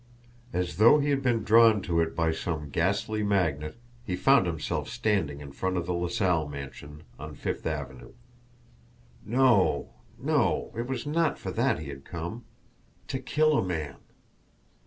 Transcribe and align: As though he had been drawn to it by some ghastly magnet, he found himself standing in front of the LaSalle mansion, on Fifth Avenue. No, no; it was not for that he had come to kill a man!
As 0.51 0.77
though 0.77 0.97
he 0.97 1.11
had 1.11 1.21
been 1.21 1.43
drawn 1.43 1.79
to 1.83 1.99
it 2.01 2.15
by 2.15 2.31
some 2.31 2.71
ghastly 2.71 3.21
magnet, 3.21 3.77
he 4.03 4.15
found 4.15 4.47
himself 4.47 4.89
standing 4.89 5.41
in 5.41 5.51
front 5.51 5.77
of 5.77 5.85
the 5.85 5.93
LaSalle 5.93 6.47
mansion, 6.47 7.03
on 7.19 7.35
Fifth 7.35 7.67
Avenue. 7.67 8.13
No, 9.23 9.93
no; 10.17 10.71
it 10.75 10.87
was 10.87 11.05
not 11.05 11.37
for 11.37 11.51
that 11.51 11.77
he 11.77 11.89
had 11.89 12.03
come 12.03 12.45
to 13.09 13.19
kill 13.19 13.55
a 13.55 13.63
man! 13.63 13.97